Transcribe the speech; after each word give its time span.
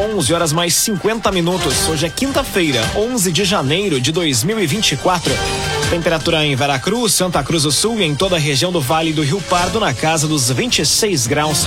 11 0.00 0.32
horas 0.32 0.50
mais 0.50 0.74
50 0.76 1.30
minutos. 1.30 1.86
Hoje 1.86 2.06
é 2.06 2.08
quinta-feira, 2.08 2.80
11 2.96 3.30
de 3.30 3.44
janeiro 3.44 4.00
de 4.00 4.10
2024. 4.10 5.30
Temperatura 5.90 6.42
em 6.46 6.56
Veracruz, 6.56 7.12
Santa 7.12 7.42
Cruz 7.42 7.64
do 7.64 7.70
Sul 7.70 8.00
e 8.00 8.04
em 8.04 8.14
toda 8.14 8.36
a 8.36 8.38
região 8.38 8.72
do 8.72 8.80
Vale 8.80 9.12
do 9.12 9.22
Rio 9.22 9.42
Pardo 9.42 9.78
na 9.78 9.92
casa 9.92 10.26
dos 10.26 10.50
26 10.50 11.26
graus. 11.26 11.66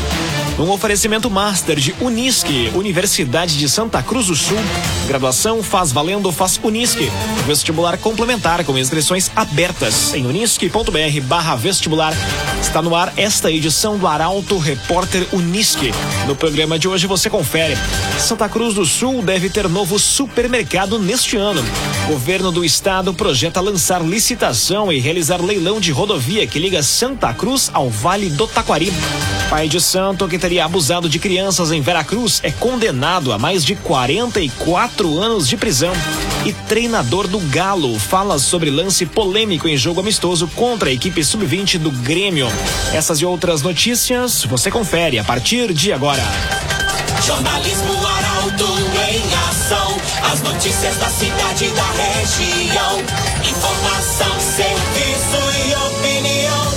Um 0.60 0.70
oferecimento 0.70 1.32
master 1.32 1.80
de 1.80 1.96
Unisque, 2.00 2.72
Universidade 2.76 3.58
de 3.58 3.68
Santa 3.68 4.04
Cruz 4.04 4.28
do 4.28 4.36
Sul. 4.36 4.58
Graduação 5.08 5.64
faz 5.64 5.92
valendo, 5.92 6.32
faz 6.32 6.60
Unisque. 6.62 7.12
Vestibular 7.48 7.98
complementar 7.98 8.64
com 8.64 8.78
inscrições 8.78 9.32
abertas 9.36 10.14
em 10.14 10.28
unisque.br 10.28 11.22
barra 11.24 11.56
vestibular. 11.56 12.14
Está 12.62 12.84
no 12.84 12.96
ar 12.96 13.12
esta 13.18 13.52
edição 13.52 13.98
do 13.98 14.06
Arauto 14.06 14.60
Repórter 14.60 15.28
Unisque. 15.34 15.92
No 16.28 16.36
programa 16.36 16.78
de 16.78 16.88
hoje 16.88 17.08
você 17.08 17.32
confere. 17.32 17.76
Santa 18.20 18.48
Cruz 18.48 18.76
do 18.76 18.86
Sul 18.86 19.24
deve 19.24 19.50
ter 19.50 19.68
novo 19.68 19.98
supermercado 19.98 21.00
neste 21.00 21.36
ano. 21.36 21.64
Governo 22.08 22.52
do 22.52 22.64
estado 22.64 23.12
projeta 23.12 23.60
lançar 23.60 24.04
licitação 24.04 24.94
e 24.94 25.00
realizar 25.00 25.42
leilão 25.42 25.80
de 25.80 25.92
rodovia 25.92 26.46
que 26.46 26.60
liga 26.60 26.84
Santa 26.84 27.34
Cruz 27.34 27.72
ao 27.74 27.90
Vale 27.90 28.30
do 28.30 28.46
Taquari. 28.46 28.94
Pai 29.50 29.68
de 29.68 29.80
santo 29.80 30.28
que 30.28 30.40
teria 30.44 30.66
abusado 30.66 31.08
de 31.08 31.20
crianças 31.20 31.72
em 31.72 31.80
Veracruz 31.80 32.42
é 32.44 32.52
condenado 32.52 33.32
a 33.32 33.38
mais 33.40 33.64
de 33.64 33.76
44 33.76 35.18
anos 35.18 35.48
de 35.48 35.56
prisão. 35.56 35.94
E 36.46 36.52
treinador 36.52 37.30
do 37.30 37.40
Galo 37.40 37.98
fala 37.98 38.38
sobre 38.38 38.70
lance 38.70 39.06
polêmico 39.06 39.70
em 39.70 39.78
jogo 39.78 40.02
amistoso 40.02 40.50
contra 40.50 40.90
a 40.90 40.92
equipe 40.92 41.24
sub-20 41.24 41.78
do 41.78 41.90
Grêmio. 41.92 42.50
Essas 42.94 43.22
e 43.22 43.26
outras 43.26 43.62
notícias 43.62 44.44
você 44.44 44.70
confere 44.70 45.18
a 45.18 45.24
partir 45.24 45.72
de 45.72 45.94
agora. 45.94 46.22
Jornalismo 47.26 48.06
Arauto 48.06 48.68
em 49.10 49.50
ação. 49.50 49.98
As 50.30 50.42
notícias 50.42 50.98
da 50.98 51.08
cidade 51.08 51.64
e 51.64 51.70
da 51.70 51.90
região. 52.20 53.00
Informação, 53.50 54.40
serviço 54.42 55.70
e 55.70 55.74
opinião. 55.74 56.73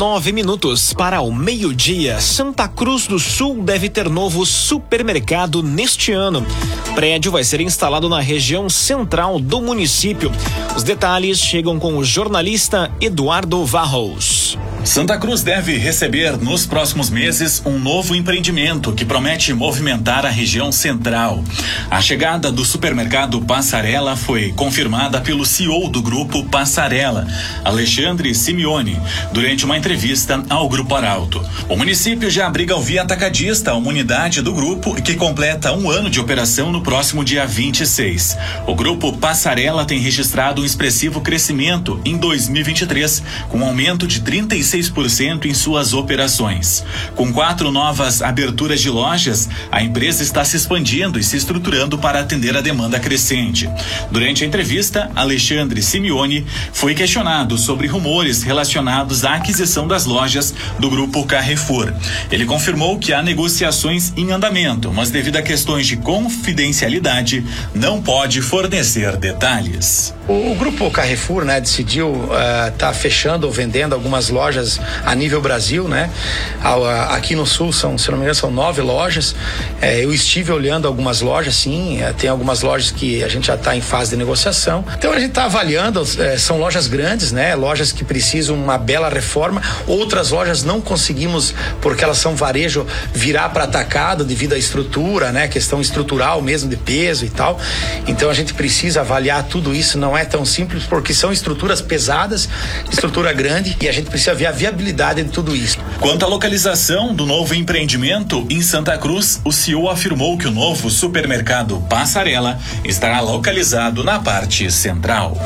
19 0.00 0.32
minutos 0.32 0.94
para 0.94 1.20
o 1.20 1.30
meio-dia, 1.30 2.18
Santa 2.22 2.66
Cruz 2.66 3.06
do 3.06 3.18
Sul 3.18 3.62
deve 3.62 3.90
ter 3.90 4.08
novo 4.08 4.46
supermercado 4.46 5.62
neste 5.62 6.10
ano. 6.10 6.42
O 6.88 6.94
prédio 6.94 7.30
vai 7.30 7.44
ser 7.44 7.60
instalado 7.60 8.08
na 8.08 8.18
região 8.18 8.70
central 8.70 9.38
do 9.38 9.60
município. 9.60 10.32
Os 10.74 10.82
detalhes 10.82 11.38
chegam 11.38 11.78
com 11.78 11.98
o 11.98 12.02
jornalista 12.02 12.90
Eduardo 12.98 13.62
Varros. 13.66 14.56
Santa 14.84 15.18
Cruz 15.18 15.42
deve 15.42 15.76
receber 15.76 16.38
nos 16.38 16.64
próximos 16.64 17.10
meses 17.10 17.62
um 17.66 17.78
novo 17.78 18.14
empreendimento 18.14 18.92
que 18.92 19.04
promete 19.04 19.52
movimentar 19.52 20.24
a 20.24 20.30
região 20.30 20.72
central. 20.72 21.44
A 21.90 22.00
chegada 22.00 22.50
do 22.50 22.64
supermercado 22.64 23.40
Passarela 23.42 24.16
foi 24.16 24.52
confirmada 24.52 25.20
pelo 25.20 25.44
CEO 25.44 25.88
do 25.88 26.00
grupo 26.00 26.44
Passarela, 26.46 27.26
Alexandre 27.62 28.34
Simeone, 28.34 28.98
durante 29.32 29.66
uma 29.66 29.76
entrevista 29.76 30.42
ao 30.48 30.68
Grupo 30.68 30.94
Arauto. 30.94 31.44
O 31.68 31.76
município 31.76 32.30
já 32.30 32.46
abriga 32.46 32.74
o 32.74 32.80
Via 32.80 33.02
Atacadista, 33.02 33.74
uma 33.74 33.88
unidade 33.88 34.40
do 34.40 34.52
grupo 34.52 35.00
que 35.00 35.14
completa 35.14 35.72
um 35.72 35.90
ano 35.90 36.08
de 36.08 36.18
operação 36.18 36.72
no 36.72 36.80
próximo 36.80 37.22
dia 37.22 37.46
26. 37.46 38.36
O 38.66 38.74
grupo 38.74 39.12
Passarela 39.12 39.84
tem 39.84 40.00
registrado 40.00 40.62
um 40.62 40.64
expressivo 40.64 41.20
crescimento 41.20 42.00
em 42.04 42.16
2023, 42.16 43.22
com 43.50 43.58
um 43.58 43.64
aumento 43.64 44.06
de 44.06 44.20
36 44.20 44.69
36% 44.70 45.46
em 45.46 45.54
suas 45.54 45.92
operações. 45.92 46.84
Com 47.16 47.32
quatro 47.32 47.70
novas 47.70 48.22
aberturas 48.22 48.80
de 48.80 48.88
lojas, 48.88 49.48
a 49.70 49.82
empresa 49.82 50.22
está 50.22 50.44
se 50.44 50.56
expandindo 50.56 51.18
e 51.18 51.24
se 51.24 51.36
estruturando 51.36 51.98
para 51.98 52.20
atender 52.20 52.56
a 52.56 52.60
demanda 52.60 53.00
crescente. 53.00 53.68
Durante 54.10 54.44
a 54.44 54.46
entrevista, 54.46 55.10
Alexandre 55.14 55.82
Simeone 55.82 56.46
foi 56.72 56.94
questionado 56.94 57.58
sobre 57.58 57.88
rumores 57.88 58.42
relacionados 58.42 59.24
à 59.24 59.34
aquisição 59.34 59.88
das 59.88 60.04
lojas 60.04 60.54
do 60.78 60.88
grupo 60.88 61.24
Carrefour. 61.26 61.92
Ele 62.30 62.44
confirmou 62.44 62.98
que 62.98 63.12
há 63.12 63.22
negociações 63.22 64.12
em 64.16 64.30
andamento, 64.30 64.92
mas 64.92 65.10
devido 65.10 65.36
a 65.36 65.42
questões 65.42 65.86
de 65.86 65.96
confidencialidade, 65.96 67.44
não 67.74 68.00
pode 68.00 68.40
fornecer 68.42 69.16
detalhes. 69.16 70.14
O, 70.28 70.52
o 70.52 70.54
grupo 70.54 70.90
Carrefour, 70.90 71.44
né, 71.44 71.60
decidiu 71.60 72.12
estar 72.12 72.68
uh, 72.68 72.72
tá 72.78 72.92
fechando 72.92 73.46
ou 73.46 73.52
vendendo 73.52 73.94
algumas 73.94 74.28
lojas 74.28 74.59
a 75.04 75.14
nível 75.14 75.40
Brasil, 75.40 75.88
né? 75.88 76.10
aqui 77.10 77.34
no 77.34 77.46
Sul 77.46 77.72
são, 77.72 77.96
se 77.96 78.10
não 78.10 78.16
me 78.16 78.24
engano, 78.24 78.34
são 78.34 78.50
nove 78.50 78.80
lojas. 78.80 79.34
É, 79.80 80.04
eu 80.04 80.12
estive 80.12 80.52
olhando 80.52 80.86
algumas 80.86 81.20
lojas, 81.20 81.54
sim. 81.54 82.02
É, 82.02 82.12
tem 82.12 82.28
algumas 82.28 82.62
lojas 82.62 82.90
que 82.90 83.22
a 83.22 83.28
gente 83.28 83.46
já 83.46 83.54
está 83.54 83.76
em 83.76 83.80
fase 83.80 84.10
de 84.10 84.16
negociação. 84.16 84.84
Então 84.96 85.12
a 85.12 85.18
gente 85.18 85.30
está 85.30 85.44
avaliando. 85.44 86.02
É, 86.18 86.38
são 86.38 86.58
lojas 86.58 86.86
grandes, 86.86 87.32
né? 87.32 87.54
Lojas 87.54 87.92
que 87.92 88.04
precisam 88.04 88.56
uma 88.56 88.78
bela 88.78 89.08
reforma. 89.08 89.62
Outras 89.86 90.30
lojas 90.30 90.62
não 90.62 90.80
conseguimos 90.80 91.54
porque 91.80 92.04
elas 92.04 92.18
são 92.18 92.34
varejo 92.34 92.86
virar 93.12 93.48
para 93.50 93.64
atacado 93.64 94.24
devido 94.24 94.54
à 94.54 94.58
estrutura, 94.58 95.32
né? 95.32 95.48
Questão 95.48 95.80
estrutural 95.80 96.42
mesmo 96.42 96.68
de 96.68 96.76
peso 96.76 97.24
e 97.24 97.30
tal. 97.30 97.58
Então 98.06 98.30
a 98.30 98.34
gente 98.34 98.54
precisa 98.54 99.00
avaliar 99.00 99.44
tudo 99.44 99.74
isso. 99.74 99.98
Não 99.98 100.16
é 100.16 100.24
tão 100.24 100.44
simples 100.44 100.84
porque 100.84 101.14
são 101.14 101.32
estruturas 101.32 101.80
pesadas, 101.80 102.48
estrutura 102.90 103.32
grande 103.32 103.76
e 103.80 103.88
a 103.88 103.92
gente 103.92 104.10
precisa 104.10 104.34
ver 104.34 104.46
a 104.50 104.52
viabilidade 104.52 105.22
de 105.22 105.30
tudo 105.30 105.54
isso. 105.54 105.78
Quanto 106.00 106.24
à 106.24 106.28
localização 106.28 107.14
do 107.14 107.24
novo 107.24 107.54
empreendimento 107.54 108.44
em 108.50 108.60
Santa 108.60 108.98
Cruz, 108.98 109.40
o 109.44 109.52
CEO 109.52 109.88
afirmou 109.88 110.36
que 110.36 110.48
o 110.48 110.50
novo 110.50 110.90
supermercado 110.90 111.80
Passarela 111.88 112.58
estará 112.84 113.20
localizado 113.20 114.02
na 114.02 114.18
parte 114.18 114.70
central. 114.70 115.36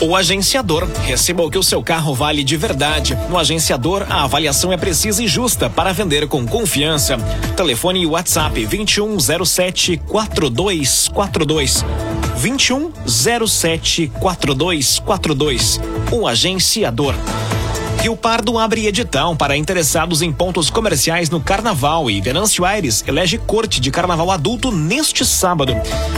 O 0.00 0.14
agenciador. 0.14 0.88
Receba 1.04 1.44
o 1.44 1.50
que 1.50 1.58
o 1.58 1.62
seu 1.62 1.82
carro 1.82 2.14
vale 2.14 2.42
de 2.42 2.56
verdade. 2.56 3.16
No 3.28 3.38
agenciador, 3.38 4.06
a 4.08 4.24
avaliação 4.24 4.72
é 4.72 4.76
precisa 4.76 5.22
e 5.22 5.28
justa 5.28 5.70
para 5.70 5.92
vender 5.92 6.26
com 6.28 6.46
confiança. 6.46 7.16
Telefone 7.56 8.02
e 8.02 8.06
WhatsApp 8.06 8.66
2107 8.66 9.96
4242. 10.08 11.84
2107 12.40 14.12
4242. 14.20 15.80
O 16.12 16.26
agenciador. 16.26 17.14
Rio 18.00 18.16
Pardo 18.16 18.56
abre 18.58 18.86
edital 18.86 19.34
para 19.34 19.56
interessados 19.56 20.22
em 20.22 20.32
pontos 20.32 20.70
comerciais 20.70 21.28
no 21.30 21.40
Carnaval 21.40 22.08
e 22.08 22.20
Venâncio 22.20 22.64
Aires 22.64 23.02
elege 23.06 23.38
corte 23.38 23.80
de 23.80 23.90
Carnaval 23.90 24.30
adulto 24.30 24.70
neste 24.70 25.26
sábado. 25.26 25.74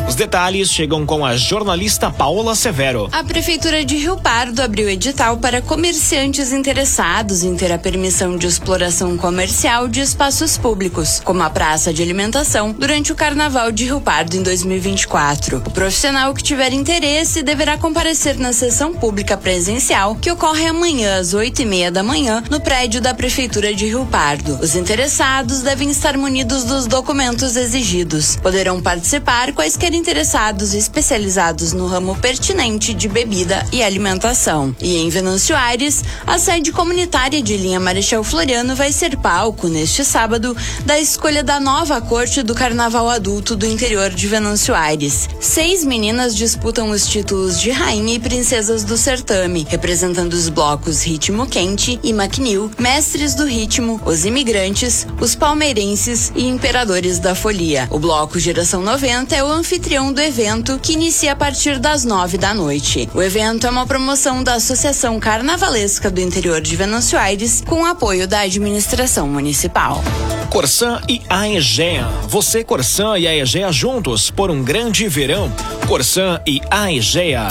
Os 0.06 0.14
detalhes 0.14 0.70
chegam 0.70 1.06
com 1.06 1.24
a 1.24 1.36
jornalista 1.36 2.10
Paola 2.10 2.54
Severo. 2.54 3.08
A 3.10 3.24
Prefeitura 3.24 3.82
de 3.82 3.96
Rio 3.96 4.18
Pardo 4.18 4.60
abriu 4.60 4.90
edital 4.90 5.38
para 5.38 5.62
comerciantes 5.62 6.52
interessados 6.52 7.42
em 7.42 7.56
ter 7.56 7.72
a 7.72 7.78
permissão 7.78 8.36
de 8.36 8.46
exploração 8.46 9.16
comercial 9.16 9.88
de 9.88 10.00
espaços 10.00 10.58
públicos, 10.58 11.20
como 11.24 11.42
a 11.42 11.48
praça 11.48 11.94
de 11.94 12.02
alimentação, 12.02 12.72
durante 12.72 13.10
o 13.10 13.14
Carnaval 13.16 13.72
de 13.72 13.86
Rio 13.86 14.02
Pardo 14.02 14.36
em 14.36 14.42
2024. 14.42 15.62
O 15.66 15.70
profissional 15.70 16.34
que 16.34 16.42
tiver 16.42 16.74
interesse 16.74 17.42
deverá 17.42 17.78
comparecer 17.78 18.38
na 18.38 18.52
sessão 18.52 18.92
pública 18.92 19.36
presencial, 19.36 20.14
que 20.14 20.30
ocorre 20.30 20.66
amanhã 20.66 21.18
às 21.18 21.32
8 21.32 21.62
e 21.62 21.69
meia 21.70 21.88
da 21.88 22.02
manhã 22.02 22.42
no 22.50 22.60
prédio 22.60 23.00
da 23.00 23.14
Prefeitura 23.14 23.72
de 23.72 23.86
Rio 23.86 24.04
Pardo. 24.04 24.58
Os 24.60 24.74
interessados 24.74 25.60
devem 25.60 25.88
estar 25.88 26.18
munidos 26.18 26.64
dos 26.64 26.88
documentos 26.88 27.54
exigidos. 27.54 28.34
Poderão 28.34 28.82
participar 28.82 29.52
quaisquer 29.52 29.94
interessados 29.94 30.74
especializados 30.74 31.72
no 31.72 31.86
ramo 31.86 32.16
pertinente 32.16 32.92
de 32.92 33.08
bebida 33.08 33.64
e 33.72 33.84
alimentação. 33.84 34.74
E 34.80 34.96
em 34.96 35.08
Venâncio 35.10 35.54
Aires, 35.54 36.02
a 36.26 36.40
sede 36.40 36.72
comunitária 36.72 37.40
de 37.40 37.56
linha 37.56 37.78
Marechal 37.78 38.24
Floriano 38.24 38.74
vai 38.74 38.90
ser 38.90 39.16
palco 39.18 39.68
neste 39.68 40.04
sábado 40.04 40.56
da 40.84 40.98
escolha 40.98 41.44
da 41.44 41.60
nova 41.60 42.00
corte 42.00 42.42
do 42.42 42.52
Carnaval 42.52 43.08
Adulto 43.08 43.54
do 43.54 43.64
interior 43.64 44.10
de 44.10 44.26
Venâncio 44.26 44.74
Aires. 44.74 45.28
Seis 45.38 45.84
meninas 45.84 46.34
disputam 46.34 46.90
os 46.90 47.06
títulos 47.06 47.60
de 47.60 47.70
rainha 47.70 48.16
e 48.16 48.18
princesas 48.18 48.82
do 48.82 48.96
certame, 48.96 49.64
representando 49.70 50.32
os 50.32 50.48
blocos 50.48 51.04
Ritmo 51.04 51.46
Quente 51.46 51.59
E 51.60 52.08
McNeil, 52.08 52.70
Mestres 52.78 53.34
do 53.34 53.44
Ritmo, 53.44 54.00
Os 54.06 54.24
Imigrantes, 54.24 55.06
Os 55.20 55.34
Palmeirenses 55.34 56.32
e 56.34 56.46
Imperadores 56.46 57.18
da 57.18 57.34
Folia. 57.34 57.86
O 57.90 57.98
bloco 57.98 58.38
Geração 58.38 58.82
90 58.82 59.36
é 59.36 59.44
o 59.44 59.46
anfitrião 59.46 60.10
do 60.10 60.22
evento 60.22 60.78
que 60.78 60.94
inicia 60.94 61.32
a 61.32 61.36
partir 61.36 61.78
das 61.78 62.02
nove 62.02 62.38
da 62.38 62.54
noite. 62.54 63.10
O 63.12 63.20
evento 63.20 63.66
é 63.66 63.70
uma 63.70 63.86
promoção 63.86 64.42
da 64.42 64.54
Associação 64.54 65.20
Carnavalesca 65.20 66.10
do 66.10 66.22
Interior 66.22 66.62
de 66.62 66.74
Venâncio 66.76 67.18
Aires 67.18 67.62
com 67.66 67.84
apoio 67.84 68.26
da 68.26 68.40
administração 68.40 69.28
municipal. 69.28 70.02
Corsan 70.48 71.02
e 71.06 71.20
Aegea. 71.28 72.06
Você, 72.26 72.64
Corsan 72.64 73.18
e 73.18 73.28
Aegea 73.28 73.70
juntos 73.70 74.30
por 74.30 74.50
um 74.50 74.62
grande 74.64 75.06
verão. 75.08 75.52
Corsan 75.86 76.40
e 76.46 76.58
Aegea. 76.70 77.48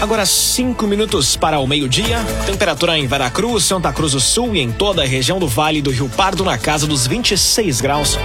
Agora 0.00 0.26
cinco 0.26 0.86
minutos 0.86 1.36
para 1.36 1.58
o 1.58 1.66
meio-dia. 1.66 2.18
Temperatura 2.46 2.98
em 2.98 3.06
Veracruz, 3.06 3.64
Santa 3.64 3.92
Cruz 3.92 4.12
do 4.12 4.20
Sul 4.20 4.54
e 4.54 4.60
em 4.60 4.70
toda 4.70 5.02
a 5.02 5.06
região 5.06 5.38
do 5.38 5.48
Vale 5.48 5.80
do 5.80 5.90
Rio 5.90 6.08
Pardo 6.08 6.44
na 6.44 6.58
casa 6.58 6.86
dos 6.86 7.06
26 7.06 7.80
graus. 7.80 8.18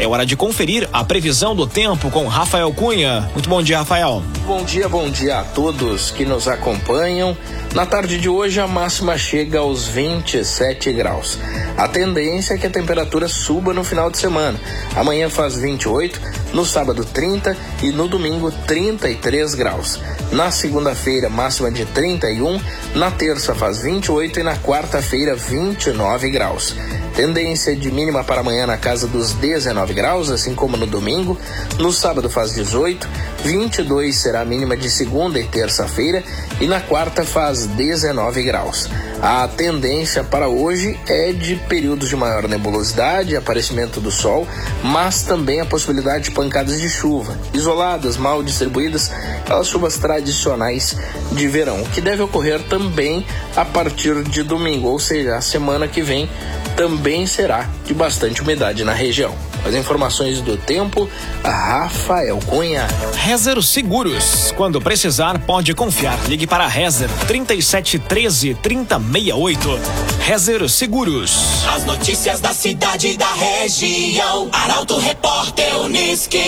É 0.00 0.06
hora 0.06 0.24
de 0.24 0.34
conferir 0.34 0.88
a 0.94 1.04
previsão 1.04 1.54
do 1.54 1.66
tempo 1.66 2.10
com 2.10 2.26
Rafael 2.26 2.72
Cunha. 2.72 3.28
Muito 3.34 3.50
bom 3.50 3.62
dia, 3.62 3.80
Rafael. 3.80 4.22
Bom 4.46 4.64
dia, 4.64 4.88
bom 4.88 5.10
dia 5.10 5.40
a 5.40 5.44
todos 5.44 6.10
que 6.10 6.24
nos 6.24 6.48
acompanham. 6.48 7.36
Na 7.74 7.84
tarde 7.84 8.18
de 8.18 8.26
hoje, 8.26 8.58
a 8.60 8.66
máxima 8.66 9.18
chega 9.18 9.58
aos 9.58 9.86
27 9.86 10.90
graus. 10.94 11.38
A 11.76 11.86
tendência 11.86 12.54
é 12.54 12.58
que 12.58 12.66
a 12.66 12.70
temperatura 12.70 13.28
suba 13.28 13.74
no 13.74 13.84
final 13.84 14.10
de 14.10 14.16
semana. 14.16 14.58
Amanhã 14.96 15.28
faz 15.28 15.56
28, 15.56 16.18
no 16.54 16.64
sábado 16.64 17.04
30 17.04 17.54
e 17.82 17.90
no 17.90 18.08
domingo 18.08 18.50
33 18.50 19.54
graus. 19.54 20.00
Na 20.32 20.50
segunda-feira, 20.50 21.28
máxima 21.28 21.70
de 21.70 21.84
31, 21.84 22.58
na 22.94 23.10
terça 23.10 23.54
faz 23.54 23.82
28 23.82 24.40
e 24.40 24.42
na 24.42 24.56
quarta-feira 24.56 25.36
29 25.36 26.30
graus. 26.30 26.74
Tendência 27.14 27.76
de 27.76 27.90
mínima 27.90 28.24
para 28.24 28.40
amanhã 28.40 28.66
na 28.66 28.78
casa 28.78 29.06
dos 29.06 29.32
19 29.34 29.89
graus, 29.92 30.30
assim 30.30 30.54
como 30.54 30.76
no 30.76 30.86
domingo. 30.86 31.38
No 31.78 31.92
sábado 31.92 32.30
faz 32.30 32.52
18, 32.54 33.08
22 33.44 34.16
será 34.16 34.40
a 34.40 34.44
mínima 34.44 34.76
de 34.76 34.90
segunda 34.90 35.38
e 35.38 35.44
terça-feira 35.44 36.22
e 36.60 36.66
na 36.66 36.80
quarta 36.80 37.24
faz 37.24 37.66
19 37.66 38.42
graus. 38.42 38.88
A 39.22 39.46
tendência 39.48 40.24
para 40.24 40.48
hoje 40.48 40.98
é 41.06 41.32
de 41.32 41.56
períodos 41.56 42.08
de 42.08 42.16
maior 42.16 42.48
nebulosidade, 42.48 43.36
aparecimento 43.36 44.00
do 44.00 44.10
sol, 44.10 44.46
mas 44.82 45.22
também 45.22 45.60
a 45.60 45.66
possibilidade 45.66 46.24
de 46.24 46.30
pancadas 46.30 46.80
de 46.80 46.88
chuva, 46.88 47.36
isoladas, 47.52 48.16
mal 48.16 48.42
distribuídas, 48.42 49.10
aquelas 49.38 49.68
chuvas 49.68 49.98
tradicionais 49.98 50.96
de 51.32 51.48
verão, 51.48 51.82
que 51.92 52.00
deve 52.00 52.22
ocorrer 52.22 52.62
também 52.62 53.26
a 53.54 53.64
partir 53.64 54.22
de 54.22 54.42
domingo, 54.42 54.88
ou 54.88 54.98
seja, 54.98 55.36
a 55.36 55.40
semana 55.40 55.86
que 55.86 56.00
vem 56.00 56.28
também 56.76 57.26
será 57.26 57.68
de 57.84 57.92
bastante 57.92 58.40
umidade 58.40 58.84
na 58.84 58.92
região. 58.92 59.49
As 59.64 59.74
informações 59.74 60.40
do 60.40 60.56
tempo, 60.56 61.08
Rafael 61.44 62.38
Cunha. 62.46 62.86
Rezer 63.14 63.60
Seguros. 63.62 64.52
Quando 64.56 64.80
precisar, 64.80 65.38
pode 65.40 65.74
confiar. 65.74 66.18
Ligue 66.28 66.46
para 66.46 66.66
Rezer 66.66 67.08
3713 67.26 68.54
3068. 68.54 69.80
Rezer 70.20 70.68
Seguros. 70.68 71.64
As 71.74 71.84
notícias 71.84 72.40
da 72.40 72.52
cidade 72.52 73.08
e 73.08 73.16
da 73.16 73.32
região. 73.32 74.48
Arauto 74.52 74.98
Repórter 74.98 75.80
Uniski. 75.80 76.38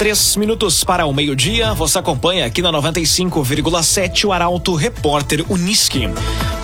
Três 0.00 0.34
minutos 0.34 0.82
para 0.82 1.04
o 1.04 1.12
meio-dia, 1.12 1.74
você 1.74 1.98
acompanha 1.98 2.46
aqui 2.46 2.62
na 2.62 2.72
95,7 2.72 4.24
o 4.24 4.32
Arauto 4.32 4.74
Repórter 4.74 5.44
Uniski. 5.46 6.08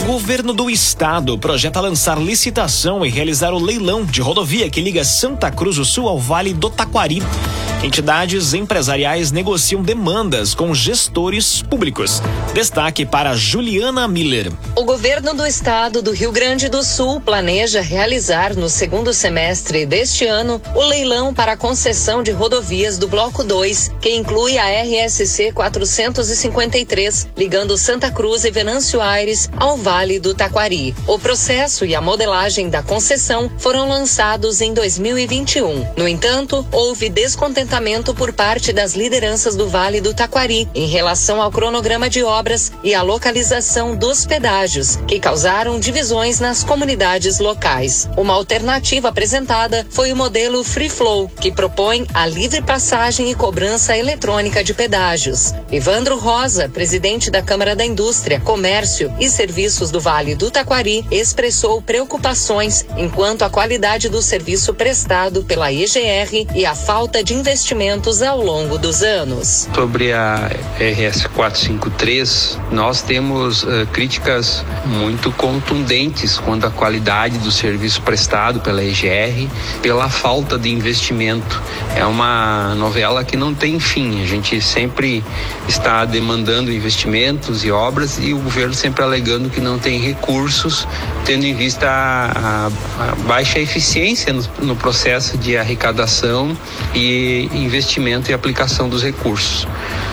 Governo 0.07 0.53
do 0.53 0.71
Estado 0.71 1.37
projeta 1.37 1.81
lançar 1.81 2.17
licitação 2.17 3.05
e 3.05 3.11
realizar 3.11 3.53
o 3.53 3.59
leilão 3.59 4.05
de 4.05 4.21
rodovia 4.21 4.71
que 4.71 4.81
liga 4.81 5.05
Santa 5.05 5.51
Cruz 5.51 5.75
do 5.75 5.85
Sul 5.85 6.07
ao 6.07 6.17
Vale 6.17 6.55
do 6.55 6.71
Taquari. 6.71 7.21
Entidades 7.83 8.55
empresariais 8.55 9.31
negociam 9.31 9.83
demandas 9.83 10.55
com 10.55 10.75
gestores 10.75 11.63
públicos. 11.63 12.23
Destaque 12.55 13.05
para 13.05 13.37
Juliana 13.37 14.09
Miller. 14.09 14.51
O 14.75 14.85
governo 14.85 15.35
do 15.35 15.47
estado 15.47 16.01
do 16.01 16.11
Rio 16.11 16.33
Grande 16.33 16.69
do 16.69 16.83
Sul 16.83 17.21
planeja 17.21 17.81
realizar 17.81 18.57
no 18.57 18.69
segundo 18.69 19.13
semestre 19.13 19.85
deste 19.85 20.25
ano 20.25 20.61
o 20.75 20.81
leilão 20.81 21.35
para 21.35 21.53
a 21.53 21.57
concessão 21.57 22.23
de 22.23 22.33
rodovias 22.33 22.97
do 22.99 23.07
Bloco 23.07 23.45
2, 23.45 23.93
que 24.01 24.15
inclui 24.15 24.59
a 24.59 24.83
RSC 24.83 25.53
453, 25.53 27.29
ligando 27.37 27.77
Santa 27.77 28.11
Cruz 28.11 28.45
e 28.45 28.51
Venâncio 28.51 29.01
Aires 29.01 29.51
ao 29.57 29.77
Vale 29.77 30.19
do 30.19 30.35
Taquari. 30.35 30.95
O 31.07 31.19
processo 31.19 31.85
e 31.85 31.95
a 31.95 32.01
modelagem 32.01 32.71
da 32.71 32.83
concessão 32.83 33.51
foram 33.59 33.89
lançados 33.89 34.61
em 34.61 34.73
2021. 34.73 35.87
No 35.97 36.09
entanto, 36.09 36.67
houve 36.73 37.09
descontentamento 37.09 37.66
por 38.15 38.33
parte 38.33 38.73
das 38.73 38.95
lideranças 38.95 39.57
do 39.57 39.69
Vale 39.69 40.01
do 40.01 40.15
Taquari 40.15 40.69
em 40.75 40.87
relação 40.87 41.43
ao 41.43 41.51
cronograma 41.51 42.09
de 42.09 42.23
obras 42.23 42.73
e 42.83 42.95
a 42.95 43.03
localização 43.03 43.97
dos 43.97 44.25
pedágios, 44.25 44.97
que 45.09 45.19
causaram 45.19 45.79
divisões 45.79 46.39
nas 46.39 46.63
comunidades 46.63 47.39
locais. 47.39 48.09
Uma 48.17 48.35
alternativa 48.35 49.09
apresentada 49.09 49.87
foi 49.91 50.13
o 50.13 50.17
modelo 50.17 50.63
Free 50.63 50.89
Flow, 50.89 51.29
que 51.29 51.51
propõe 51.51 52.07
a 52.15 52.27
livre 52.27 52.63
passagem 52.63 53.31
e 53.31 53.35
cobrança 53.35 53.97
eletrônica 53.97 54.63
de 54.63 54.73
pedágios. 54.73 55.53
Ivandro 55.71 56.19
Rosa, 56.19 56.69
presidente 56.69 57.31
da 57.31 57.43
Câmara 57.43 57.75
da 57.75 57.85
Indústria, 57.85 58.41
Comércio 58.41 59.13
e 59.19 59.29
Serviços 59.29 59.91
do 59.91 60.01
Vale 60.01 60.35
do 60.35 60.51
Taquari, 60.51 61.05
expressou 61.11 61.83
preocupações 61.83 62.85
enquanto 62.97 63.43
a 63.43 63.51
qualidade 63.51 64.09
do 64.09 64.23
serviço 64.23 64.73
prestado 64.73 65.45
pela 65.45 65.73
EGR 65.73 66.47
e 66.55 66.65
a 66.65 66.75
falta 66.75 67.23
de 67.23 67.35
investimentos 67.35 67.56
investimentos 67.57 68.21
ao 68.21 68.39
longo 68.39 68.77
dos 68.77 69.03
anos. 69.03 69.67
Sobre 69.75 70.13
a 70.13 70.51
RS 70.79 71.27
453, 71.29 72.59
nós 72.71 73.01
temos 73.01 73.63
uh, 73.63 73.87
críticas 73.95 74.63
muito 74.85 75.33
contundentes 75.33 76.37
quanto 76.39 76.67
à 76.67 76.71
qualidade 76.71 77.39
do 77.39 77.51
serviço 77.51 78.03
prestado 78.03 78.61
pela 78.61 78.85
EGR, 78.85 79.49
pela 79.81 80.11
falta 80.11 80.59
de 80.59 80.71
investimento. 80.71 81.63
É 81.97 82.05
uma 82.05 82.75
novela 82.75 83.25
que 83.25 83.39
não 83.39 83.55
tem 83.55 83.81
fim. 83.81 84.23
A 84.23 84.27
gente 84.27 84.61
sempre 84.61 85.25
está 85.67 86.05
demandando 86.05 86.71
investimentos 86.71 87.65
e 87.65 87.71
obras 87.71 88.19
e 88.19 88.35
o 88.35 88.39
governo 88.39 88.75
sempre 88.75 89.03
alegando 89.03 89.49
que 89.49 89.63
não 89.63 89.79
tem 89.79 89.99
recursos, 89.99 90.87
tendo 91.25 91.47
em 91.47 91.55
vista 91.55 91.89
a, 91.89 92.67
a, 92.99 93.13
a 93.13 93.15
baixa 93.27 93.59
eficiência 93.59 94.31
no, 94.35 94.45
no 94.61 94.77
processo 94.77 95.39
de 95.39 95.57
arrecadação 95.57 96.55
e 96.95 97.46
investimento 97.53 98.31
e 98.31 98.35
aplicação 98.35 98.89
dos 98.89 99.03
recursos. 99.03 99.67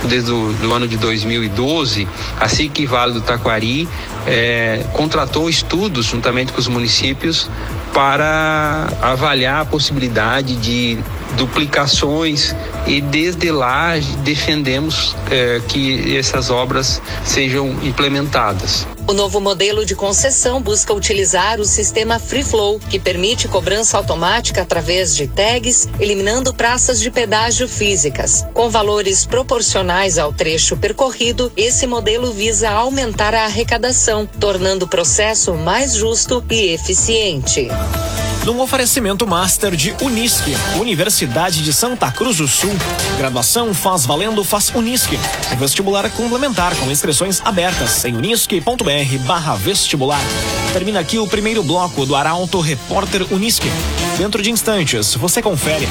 Desde 0.03 0.31
o 0.31 0.73
ano 0.73 0.87
de 0.87 0.97
2012, 0.97 2.07
a 2.39 2.47
SIC 2.47 2.85
Vale 2.85 3.13
do 3.13 3.21
Taquari 3.21 3.87
é, 4.27 4.85
contratou 4.93 5.49
estudos 5.49 6.05
juntamente 6.05 6.51
com 6.51 6.59
os 6.59 6.67
municípios 6.67 7.49
para 7.93 8.87
avaliar 9.01 9.61
a 9.61 9.65
possibilidade 9.65 10.55
de 10.55 10.97
duplicações 11.37 12.55
e 12.87 13.01
desde 13.01 13.51
lá 13.51 13.93
defendemos 14.23 15.15
é, 15.29 15.61
que 15.67 16.17
essas 16.17 16.49
obras 16.49 17.01
sejam 17.23 17.69
implementadas. 17.83 18.87
O 19.05 19.11
novo 19.11 19.41
modelo 19.41 19.85
de 19.85 19.95
concessão 19.95 20.61
busca 20.61 20.93
utilizar 20.93 21.59
o 21.59 21.65
sistema 21.65 22.19
Free 22.19 22.43
Flow, 22.43 22.79
que 22.79 22.97
permite 22.97 23.49
cobrança 23.49 23.97
automática 23.97 24.61
através 24.61 25.13
de 25.13 25.27
tags, 25.27 25.89
eliminando 25.99 26.53
praças 26.53 27.01
de 27.01 27.11
pedágio 27.11 27.67
físicas. 27.67 28.45
Com 28.53 28.69
valores 28.69 29.25
proporcionais 29.25 30.17
ao 30.17 30.31
trecho 30.31 30.77
percorrido, 30.77 31.51
esse 31.57 31.85
modelo 31.85 32.31
visa 32.31 32.69
aumentar 32.69 33.35
a 33.35 33.43
arrecadação, 33.43 34.25
tornando 34.39 34.85
o 34.85 34.87
processo 34.89 35.53
mais 35.53 35.93
justo 35.93 36.43
e 36.49 36.73
eficiente 36.73 37.67
num 38.45 38.59
oferecimento 38.59 39.25
master 39.25 39.75
de 39.75 39.95
Unisque, 40.01 40.55
Universidade 40.79 41.61
de 41.63 41.73
Santa 41.73 42.11
Cruz 42.11 42.37
do 42.37 42.47
Sul. 42.47 42.71
Graduação 43.17 43.73
faz 43.73 44.05
valendo 44.05 44.43
faz 44.43 44.69
Unisque. 44.75 45.17
Vestibular 45.57 46.09
complementar 46.11 46.75
com 46.75 46.91
inscrições 46.91 47.41
abertas 47.43 48.03
em 48.03 48.15
unisque.br/barra 48.15 49.55
vestibular. 49.55 50.21
Termina 50.73 50.99
aqui 50.99 51.17
o 51.17 51.27
primeiro 51.27 51.63
bloco 51.63 52.05
do 52.05 52.15
Arauto 52.15 52.59
Repórter 52.59 53.25
Unisque. 53.31 53.69
Dentro 54.17 54.41
de 54.41 54.51
instantes, 54.51 55.15
você 55.15 55.41
confere. 55.41 55.87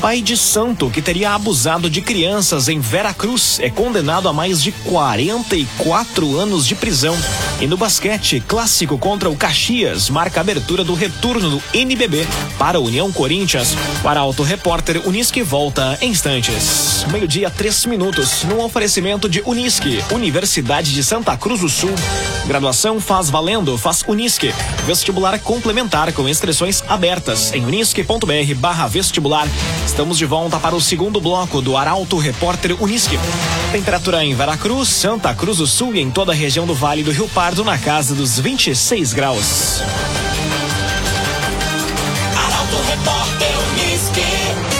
Pai 0.00 0.20
de 0.20 0.36
santo 0.36 0.90
que 0.90 1.00
teria 1.00 1.30
abusado 1.32 1.88
de 1.88 2.00
crianças 2.00 2.68
em 2.68 2.80
Veracruz 2.80 3.58
é 3.60 3.70
condenado 3.70 4.28
a 4.28 4.32
mais 4.32 4.62
de 4.62 4.72
44 4.72 6.38
anos 6.38 6.66
de 6.66 6.74
prisão. 6.74 7.16
E 7.58 7.66
no 7.66 7.76
basquete, 7.78 8.42
clássico 8.46 8.98
contra 8.98 9.30
o 9.30 9.36
Caxias 9.36 10.10
marca 10.10 10.40
a 10.40 10.42
abertura 10.42 10.84
do 10.84 10.92
retorno 10.92 11.50
do 11.50 11.62
NBB 11.72 12.26
para 12.58 12.76
a 12.76 12.80
União 12.80 13.10
Corinthians. 13.10 13.74
O 14.04 14.08
Arauto 14.08 14.42
Repórter 14.42 15.00
Unisque 15.08 15.42
volta 15.42 15.96
em 16.02 16.10
instantes. 16.10 17.06
Meio-dia, 17.10 17.50
três 17.50 17.86
minutos, 17.86 18.42
no 18.44 18.62
oferecimento 18.62 19.28
de 19.28 19.42
Unisque, 19.46 20.02
Universidade 20.10 20.92
de 20.92 21.02
Santa 21.02 21.36
Cruz 21.36 21.60
do 21.60 21.68
Sul. 21.68 21.94
Graduação 22.46 23.00
faz 23.00 23.30
valendo, 23.30 23.76
faz 23.78 24.02
Unisque. 24.06 24.54
Vestibular 24.86 25.38
complementar 25.40 26.12
com 26.12 26.28
inscrições 26.28 26.82
abertas 26.88 27.52
em 27.54 27.64
unisque.br 27.64 28.54
barra 28.56 28.86
vestibular. 28.86 29.48
Estamos 29.86 30.18
de 30.18 30.26
volta 30.26 30.58
para 30.58 30.76
o 30.76 30.80
segundo 30.80 31.20
bloco 31.20 31.60
do 31.60 31.76
Arauto 31.76 32.18
Repórter 32.18 32.80
Unisque. 32.82 33.18
Temperatura 33.72 34.24
em 34.24 34.34
Veracruz, 34.34 34.88
Santa 34.88 35.34
Cruz 35.34 35.58
do 35.58 35.66
Sul 35.66 35.94
e 35.94 36.00
em 36.00 36.10
toda 36.10 36.32
a 36.32 36.34
região 36.34 36.66
do 36.66 36.74
Vale 36.74 37.02
do 37.02 37.10
Rio 37.10 37.28
Pardo 37.46 37.62
na 37.62 37.78
casa 37.78 38.12
dos 38.12 38.40
26 38.40 39.12
graus. 39.12 39.80
Arauto 42.36 42.76
Repórter. 42.88 44.75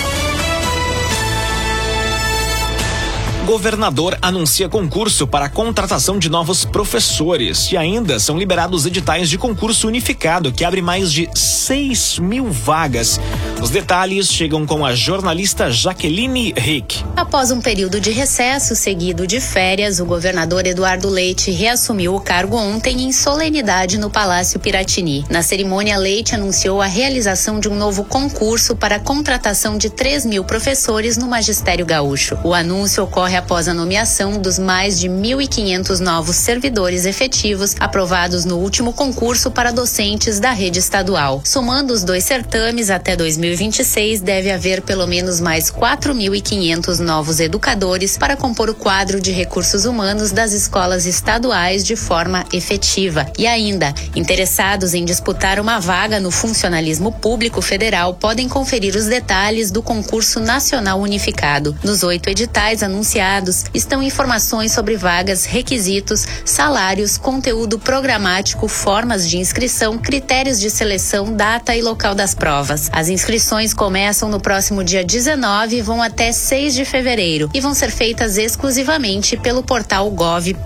Governador 3.46 4.18
anuncia 4.20 4.68
concurso 4.68 5.24
para 5.24 5.44
a 5.44 5.48
contratação 5.48 6.18
de 6.18 6.28
novos 6.28 6.64
professores 6.64 7.70
e 7.70 7.76
ainda 7.76 8.18
são 8.18 8.36
liberados 8.36 8.84
editais 8.86 9.30
de 9.30 9.38
concurso 9.38 9.86
unificado 9.86 10.50
que 10.50 10.64
abre 10.64 10.82
mais 10.82 11.12
de 11.12 11.28
6 11.32 12.18
mil 12.18 12.50
vagas. 12.50 13.20
Os 13.62 13.70
detalhes 13.70 14.32
chegam 14.32 14.66
com 14.66 14.84
a 14.84 14.96
jornalista 14.96 15.70
Jaqueline 15.70 16.52
Rick. 16.56 17.04
Após 17.16 17.52
um 17.52 17.60
período 17.60 18.00
de 18.00 18.10
recesso 18.10 18.74
seguido 18.74 19.28
de 19.28 19.40
férias, 19.40 20.00
o 20.00 20.04
governador 20.04 20.66
Eduardo 20.66 21.08
Leite 21.08 21.52
reassumiu 21.52 22.16
o 22.16 22.20
cargo 22.20 22.56
ontem 22.56 23.02
em 23.02 23.12
solenidade 23.12 23.96
no 23.96 24.10
Palácio 24.10 24.58
Piratini. 24.58 25.24
Na 25.30 25.40
cerimônia, 25.40 25.96
Leite 25.96 26.34
anunciou 26.34 26.82
a 26.82 26.86
realização 26.86 27.60
de 27.60 27.68
um 27.68 27.76
novo 27.76 28.02
concurso 28.02 28.74
para 28.74 28.96
a 28.96 29.00
contratação 29.00 29.78
de 29.78 29.88
3 29.88 30.26
mil 30.26 30.42
professores 30.42 31.16
no 31.16 31.28
magistério 31.28 31.86
gaúcho. 31.86 32.36
O 32.42 32.52
anúncio 32.52 33.06
ocorre 33.36 33.46
após 33.46 33.68
a 33.68 33.74
nomeação 33.74 34.40
dos 34.40 34.58
mais 34.58 34.98
de 34.98 35.08
1.500 35.08 36.00
novos 36.00 36.36
servidores 36.36 37.04
efetivos 37.04 37.74
aprovados 37.78 38.44
no 38.44 38.56
último 38.58 38.92
concurso 38.92 39.50
para 39.50 39.72
docentes 39.72 40.40
da 40.40 40.52
rede 40.52 40.78
estadual. 40.78 41.42
Somando 41.44 41.92
os 41.92 42.02
dois 42.02 42.24
certames, 42.24 42.90
até 42.90 43.14
2026 43.16 44.20
deve 44.20 44.50
haver 44.50 44.82
pelo 44.82 45.06
menos 45.06 45.40
mais 45.40 45.70
4.500 45.70 46.98
novos 46.98 47.40
educadores 47.40 48.16
para 48.16 48.36
compor 48.36 48.70
o 48.70 48.74
quadro 48.74 49.20
de 49.20 49.30
recursos 49.30 49.84
humanos 49.84 50.32
das 50.32 50.52
escolas 50.52 51.06
estaduais 51.06 51.84
de 51.84 51.96
forma 51.96 52.44
efetiva. 52.52 53.26
E 53.38 53.46
ainda, 53.46 53.94
interessados 54.14 54.94
em 54.94 55.04
disputar 55.04 55.60
uma 55.60 55.78
vaga 55.78 56.18
no 56.18 56.30
funcionalismo 56.30 57.12
público 57.12 57.60
federal 57.60 58.14
podem 58.14 58.48
conferir 58.48 58.96
os 58.96 59.06
detalhes 59.06 59.70
do 59.70 59.82
concurso 59.82 60.40
nacional 60.40 61.00
unificado. 61.00 61.76
Nos 61.82 62.02
oito 62.02 62.28
editais 62.28 62.82
anunciados, 62.82 63.25
estão 63.74 64.02
informações 64.02 64.72
sobre 64.72 64.96
vagas, 64.96 65.44
requisitos, 65.44 66.26
salários, 66.44 67.18
conteúdo 67.18 67.78
programático, 67.78 68.68
formas 68.68 69.28
de 69.28 69.38
inscrição, 69.38 69.98
critérios 69.98 70.60
de 70.60 70.70
seleção, 70.70 71.32
data 71.32 71.74
e 71.74 71.82
local 71.82 72.14
das 72.14 72.34
provas. 72.34 72.88
As 72.92 73.08
inscrições 73.08 73.74
começam 73.74 74.28
no 74.28 74.40
próximo 74.40 74.84
dia 74.84 75.04
19 75.04 75.76
e 75.76 75.82
vão 75.82 76.00
até 76.00 76.30
6 76.30 76.74
de 76.74 76.84
fevereiro 76.84 77.50
e 77.52 77.60
vão 77.60 77.74
ser 77.74 77.90
feitas 77.90 78.38
exclusivamente 78.38 79.36
pelo 79.36 79.62
portal 79.62 80.08
gov.br. 80.10 80.56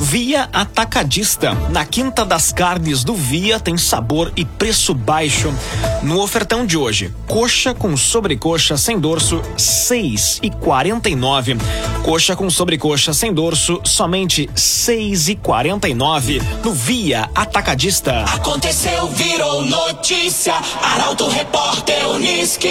Via 0.00 0.48
Atacadista. 0.52 1.54
Na 1.70 1.84
Quinta 1.84 2.24
das 2.24 2.52
Carnes 2.52 3.04
do 3.04 3.14
Via 3.14 3.60
tem 3.60 3.76
sabor 3.76 4.32
e 4.36 4.44
preço 4.44 4.94
baixo. 4.94 5.52
No 6.02 6.20
ofertão 6.20 6.64
de 6.64 6.76
hoje, 6.76 7.14
coxa 7.26 7.74
com 7.74 7.96
sobrecoxa 7.96 8.76
sem 8.76 8.98
dorso, 8.98 9.42
seis 9.56 10.38
e 10.42 10.50
quarenta 10.50 11.08
e 11.26 11.54
nove. 11.54 11.56
Coxa 12.04 12.36
com 12.36 12.48
sobrecoxa 12.48 13.12
sem 13.12 13.32
dorso, 13.32 13.80
somente 13.84 14.48
seis 14.54 15.28
e 15.28 15.34
quarenta 15.34 15.88
e 15.88 15.94
nove. 15.94 16.40
No 16.64 16.72
Via 16.72 17.28
Atacadista. 17.34 18.22
Aconteceu, 18.24 19.08
virou 19.08 19.62
notícia. 19.62 20.54
Arauto 20.82 21.28
Repórter 21.28 22.08
Unisque. 22.10 22.70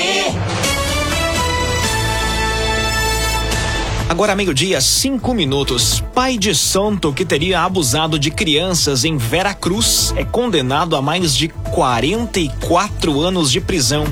Agora 4.07 4.35
meio-dia, 4.35 4.79
cinco 4.79 5.33
minutos. 5.33 6.01
Pai 6.13 6.37
de 6.37 6.55
santo 6.55 7.11
que 7.11 7.25
teria 7.25 7.61
abusado 7.61 8.17
de 8.17 8.31
crianças 8.31 9.03
em 9.03 9.17
Veracruz 9.17 10.13
é 10.15 10.23
condenado 10.23 10.95
a 10.95 11.01
mais 11.01 11.35
de 11.35 11.49
44 11.49 13.19
anos 13.19 13.51
de 13.51 13.59
prisão. 13.59 14.05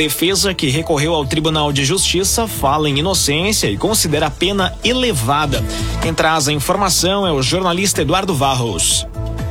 Defesa 0.00 0.54
que 0.54 0.70
recorreu 0.70 1.14
ao 1.14 1.26
Tribunal 1.26 1.74
de 1.74 1.84
Justiça 1.84 2.48
fala 2.48 2.88
em 2.88 3.00
inocência 3.00 3.66
e 3.70 3.76
considera 3.76 4.28
a 4.28 4.30
pena 4.30 4.74
elevada. 4.82 5.62
Quem 6.00 6.14
traz 6.14 6.48
a 6.48 6.52
informação 6.54 7.26
é 7.26 7.32
o 7.32 7.42
jornalista 7.42 8.00
Eduardo 8.00 8.34
Varros. 8.34 9.06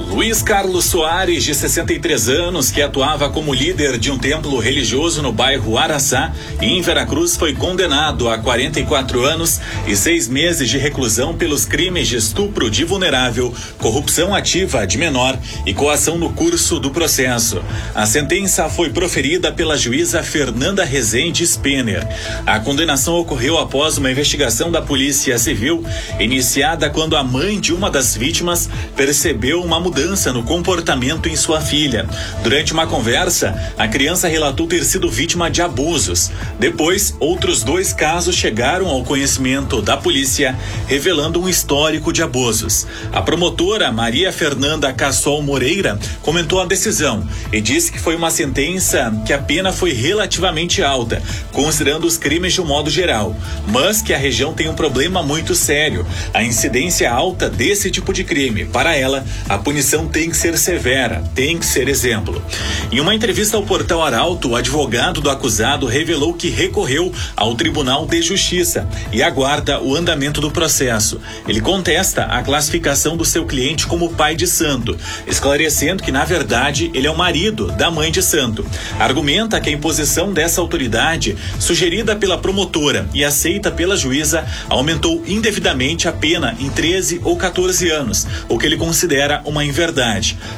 Luiz 0.10 0.42
Carlos 0.42 0.86
Soares, 0.86 1.44
de 1.44 1.54
63 1.54 2.30
anos, 2.30 2.72
que 2.72 2.82
atuava 2.82 3.30
como 3.30 3.54
líder 3.54 4.00
de 4.00 4.10
um 4.10 4.18
templo 4.18 4.58
religioso 4.58 5.22
no 5.22 5.32
bairro 5.32 5.78
Araçá, 5.78 6.34
em 6.60 6.82
Veracruz, 6.82 7.38
foi 7.38 7.54
condenado 7.54 8.28
a 8.28 8.40
44 8.40 9.24
anos 9.24 9.62
e 9.86 9.96
seis 9.96 10.28
meses 10.28 10.68
de 10.68 10.80
reclusão 10.80 11.38
pelos 11.38 11.64
crimes 11.64 12.08
de 12.08 12.18
estupro 12.18 12.72
de 12.72 12.84
vulnerável, 12.84 13.54
corrupção 13.78 14.34
ativa 14.34 14.86
de 14.88 14.98
menor 14.98 15.38
e 15.64 15.76
coação 15.76 16.18
no 16.18 16.34
curso 16.34 16.80
do 16.80 16.90
processo. 16.90 17.62
A 17.94 18.08
sentença 18.08 18.68
foi 18.68 18.90
proferida 18.90 19.52
pela 19.52 19.78
juíza 19.78 20.24
Fernanda 20.24 20.84
Rezende 20.84 21.46
Spener. 21.46 22.06
A 22.48 22.60
condenação 22.60 23.14
ocorreu 23.14 23.60
após 23.60 24.00
uma 24.00 24.10
investigação 24.10 24.72
da 24.72 24.82
Polícia 24.82 25.38
Civil, 25.38 25.86
iniciada 26.20 26.90
quando 26.90 27.16
a 27.16 27.24
mãe 27.24 27.60
de 27.60 27.72
uma 27.72 27.92
das 27.92 28.18
vítimas 28.18 28.68
percebeu 28.96 29.62
uma 29.62 29.80
mudança 29.80 29.99
no 30.00 30.44
comportamento 30.44 31.28
em 31.28 31.36
sua 31.36 31.60
filha. 31.60 32.08
Durante 32.42 32.72
uma 32.72 32.88
conversa, 32.88 33.54
a 33.78 33.86
criança 33.86 34.30
relatou 34.30 34.66
ter 34.66 34.86
sido 34.86 35.10
vítima 35.10 35.52
de 35.52 35.62
abusos. 35.62 36.32
Depois, 36.58 37.14
outros 37.20 37.64
dois 37.64 37.92
casos 37.92 38.34
chegaram 38.34 38.88
ao 38.88 39.04
conhecimento 39.04 39.82
da 39.82 39.98
polícia, 39.98 40.58
revelando 40.88 41.42
um 41.42 41.50
histórico 41.50 42.14
de 42.14 42.24
abusos. 42.24 42.88
A 43.12 43.22
promotora 43.22 43.92
Maria 43.92 44.32
Fernanda 44.32 44.94
Cassol 44.94 45.42
Moreira 45.42 46.00
comentou 46.22 46.62
a 46.62 46.66
decisão 46.66 47.28
e 47.52 47.60
disse 47.60 47.92
que 47.92 48.00
foi 48.00 48.16
uma 48.16 48.32
sentença 48.32 49.14
que 49.26 49.34
a 49.34 49.38
pena 49.38 49.74
foi 49.74 49.92
relativamente 49.92 50.82
alta, 50.82 51.22
considerando 51.52 52.08
os 52.08 52.18
crimes 52.18 52.54
de 52.54 52.62
um 52.62 52.66
modo 52.66 52.90
geral, 52.90 53.36
mas 53.68 54.02
que 54.02 54.14
a 54.14 54.18
região 54.18 54.54
tem 54.54 54.70
um 54.70 54.76
problema 54.76 55.22
muito 55.22 55.54
sério: 55.56 56.08
a 56.34 56.42
incidência 56.42 57.12
alta 57.12 57.50
desse 57.50 57.92
tipo 57.92 58.14
de 58.14 58.24
crime. 58.24 58.64
Para 58.64 58.96
ela, 58.96 59.26
a 59.50 59.58
punição 59.58 59.89
tem 59.98 60.30
que 60.30 60.38
ser 60.38 60.56
severa, 60.56 61.24
tem 61.34 61.58
que 61.58 61.66
ser 61.66 61.88
exemplo. 61.88 62.42
Em 62.92 63.00
uma 63.00 63.16
entrevista 63.16 63.58
ao 63.58 63.64
portal 63.64 64.04
Arauto, 64.04 64.50
o 64.50 64.56
advogado 64.56 65.20
do 65.20 65.30
acusado 65.30 65.88
revelou 65.88 66.34
que 66.34 66.50
recorreu 66.50 67.12
ao 67.36 67.56
Tribunal 67.56 68.06
de 68.06 68.22
Justiça 68.22 68.88
e 69.12 69.24
aguarda 69.24 69.82
o 69.82 69.96
andamento 69.96 70.40
do 70.40 70.52
processo. 70.52 71.20
Ele 71.48 71.60
contesta 71.60 72.26
a 72.26 72.44
classificação 72.44 73.18
do 73.18 73.26
seu 73.26 73.46
cliente 73.46 73.88
como 73.88 74.14
pai 74.14 74.36
de 74.36 74.46
santo, 74.46 74.96
esclarecendo 75.26 76.04
que, 76.04 76.12
na 76.12 76.24
verdade, 76.24 76.92
ele 76.94 77.08
é 77.08 77.12
o 77.12 77.18
marido 77.18 77.72
da 77.72 77.90
mãe 77.90 78.12
de 78.12 78.22
santo. 78.22 78.64
Argumenta 79.00 79.60
que 79.60 79.70
a 79.70 79.74
imposição 79.74 80.32
dessa 80.32 80.62
autoridade, 80.62 81.36
sugerida 81.60 82.16
pela 82.16 82.38
promotora 82.38 83.10
e 83.14 83.26
aceita 83.26 83.72
pela 83.72 83.98
juíza, 83.98 84.46
aumentou 84.70 85.24
indevidamente 85.26 86.08
a 86.08 86.12
pena 86.12 86.56
em 86.60 86.70
13 86.70 87.22
ou 87.24 87.36
14 87.36 87.90
anos, 87.90 88.28
o 88.48 88.60
que 88.60 88.68
ele 88.68 88.78
considera 88.78 89.42
uma 89.46 89.66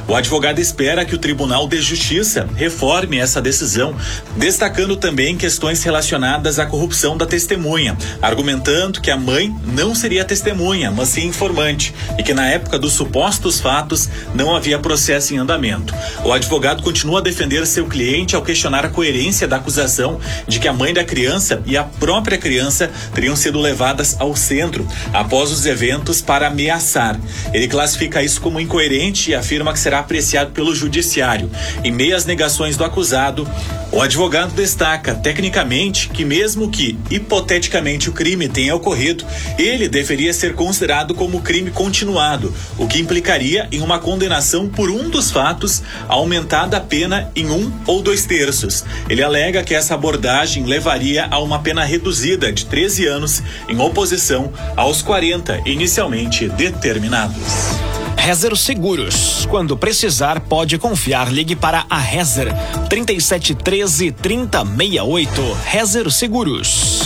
O 0.08 0.16
advogado 0.16 0.58
espera 0.58 1.04
que 1.04 1.14
o 1.14 1.18
Tribunal 1.18 1.68
de 1.68 1.80
Justiça 1.80 2.48
reforme 2.56 3.18
essa 3.18 3.40
decisão, 3.40 3.94
destacando 4.36 4.96
também 4.96 5.36
questões 5.36 5.82
relacionadas 5.84 6.58
à 6.58 6.66
corrupção 6.66 7.16
da 7.16 7.24
testemunha, 7.24 7.96
argumentando 8.20 9.00
que 9.00 9.10
a 9.10 9.16
mãe 9.16 9.54
não 9.64 9.94
seria 9.94 10.24
testemunha, 10.24 10.90
mas 10.90 11.10
sim 11.10 11.26
informante, 11.26 11.94
e 12.18 12.22
que 12.22 12.34
na 12.34 12.48
época 12.48 12.78
dos 12.78 12.94
supostos 12.94 13.60
fatos 13.60 14.08
não 14.34 14.56
havia 14.56 14.78
processo 14.78 15.34
em 15.34 15.38
andamento. 15.38 15.94
O 16.24 16.32
advogado 16.32 16.82
continua 16.82 17.20
a 17.20 17.22
defender 17.22 17.66
seu 17.66 17.86
cliente 17.86 18.34
ao 18.34 18.42
questionar 18.42 18.84
a 18.84 18.88
coerência 18.88 19.46
da 19.46 19.56
acusação 19.56 20.18
de 20.48 20.58
que 20.58 20.66
a 20.66 20.72
mãe 20.72 20.92
da 20.92 21.04
criança 21.04 21.62
e 21.64 21.76
a 21.76 21.84
própria 21.84 22.38
criança 22.38 22.90
teriam 23.14 23.36
sido 23.36 23.60
levadas 23.60 24.16
ao 24.18 24.34
centro 24.34 24.86
após 25.12 25.52
os 25.52 25.64
eventos 25.64 26.20
para 26.20 26.48
ameaçar. 26.48 27.18
Ele 27.52 27.68
classifica 27.68 28.22
isso 28.22 28.40
como 28.40 28.60
incoerente 28.60 29.11
inocente 29.12 29.30
e 29.30 29.34
afirma 29.34 29.72
que 29.72 29.78
será 29.78 29.98
apreciado 29.98 30.50
pelo 30.52 30.74
judiciário. 30.74 31.50
Em 31.84 31.92
meio 31.92 32.16
às 32.16 32.24
negações 32.24 32.76
do 32.76 32.84
acusado, 32.84 33.48
o 33.92 34.00
advogado 34.00 34.54
destaca, 34.54 35.14
tecnicamente, 35.14 36.08
que 36.08 36.24
mesmo 36.24 36.70
que, 36.70 36.98
hipoteticamente, 37.10 38.08
o 38.08 38.12
crime 38.12 38.48
tenha 38.48 38.74
ocorrido, 38.74 39.24
ele 39.58 39.88
deveria 39.88 40.32
ser 40.32 40.54
considerado 40.54 41.14
como 41.14 41.42
crime 41.42 41.70
continuado, 41.70 42.54
o 42.78 42.86
que 42.86 42.98
implicaria 42.98 43.68
em 43.70 43.82
uma 43.82 43.98
condenação 43.98 44.66
por 44.66 44.90
um 44.90 45.10
dos 45.10 45.30
fatos, 45.30 45.82
aumentada 46.08 46.78
a 46.78 46.80
pena 46.80 47.30
em 47.36 47.50
um 47.50 47.70
ou 47.86 48.02
dois 48.02 48.24
terços. 48.24 48.84
Ele 49.08 49.22
alega 49.22 49.62
que 49.62 49.74
essa 49.74 49.94
abordagem 49.94 50.64
levaria 50.64 51.26
a 51.30 51.38
uma 51.38 51.58
pena 51.58 51.84
reduzida 51.84 52.50
de 52.50 52.64
13 52.64 53.06
anos, 53.06 53.42
em 53.68 53.78
oposição 53.78 54.52
aos 54.74 55.02
40 55.02 55.62
inicialmente 55.66 56.48
determinados. 56.48 58.01
Rezer 58.22 58.56
Seguros. 58.56 59.48
Quando 59.50 59.76
precisar, 59.76 60.38
pode 60.38 60.78
confiar. 60.78 61.32
Ligue 61.32 61.56
para 61.56 61.84
a 61.90 61.98
Rezer 61.98 62.54
3713 62.88 64.12
3068. 64.12 65.58
Rezer 65.64 66.08
Seguros. 66.08 67.02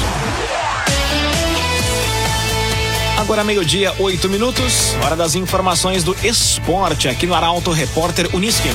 Agora 3.17 3.43
meio-dia, 3.43 3.95
oito 3.99 4.29
minutos. 4.29 4.95
Hora 5.03 5.17
das 5.17 5.35
informações 5.35 6.05
do 6.05 6.15
esporte 6.23 7.09
aqui 7.09 7.27
no 7.27 7.33
Arauto 7.33 7.73
Repórter 7.73 8.29
Unisque. 8.37 8.69